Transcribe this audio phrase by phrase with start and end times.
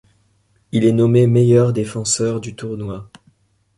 [0.71, 3.11] Il est nommé meilleur défenseur du tournoi.